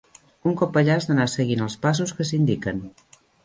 Un 0.51 0.55
cop 0.61 0.79
allà 0.81 0.95
has 1.01 1.07
d'anar 1.11 1.29
seguint 1.35 1.63
els 1.67 1.77
passos 1.87 2.17
que 2.17 2.29
s'indiquen. 2.33 2.85